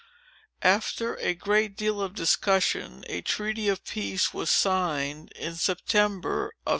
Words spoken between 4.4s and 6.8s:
signed, in September, 1783.